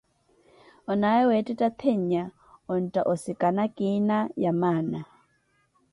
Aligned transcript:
Onaye 0.91 1.23
wettetta 1.29 1.69
tennya 1.81 2.23
ontta 2.73 3.01
osikana 3.13 3.63
kiina 3.75 4.17
yamaana. 4.43 4.99